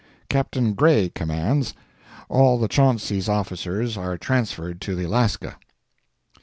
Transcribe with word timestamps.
Captain 0.29 0.73
Gray 0.73 1.09
commands. 1.09 1.75
All 2.27 2.57
the 2.57 2.67
Chauncey's 2.67 3.29
officers 3.29 3.97
are 3.97 4.17
transferred 4.17 4.81
to 4.81 4.95
the 4.95 5.03
Alaska. 5.03 5.57